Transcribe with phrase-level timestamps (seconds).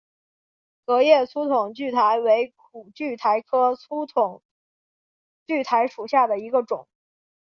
[0.83, 4.41] 革叶粗筒苣苔为苦苣苔科粗筒
[5.45, 6.87] 苣苔属下的一个种。